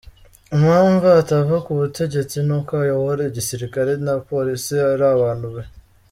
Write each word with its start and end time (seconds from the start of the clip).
Impamvu 0.55 1.05
atava 1.21 1.55
ku 1.65 1.71
butegetsi, 1.79 2.37
nuko 2.47 2.69
abayobora 2.73 3.21
Igisirikare 3.29 3.91
na 4.05 4.13
Police 4.27 4.75
ari 4.93 5.05
abantu 5.15 5.47
be. 5.53 5.63